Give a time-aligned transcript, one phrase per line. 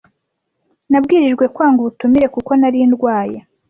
[0.89, 3.37] Nabwirijwe kwanga ubutumire kuko nari ndwaye.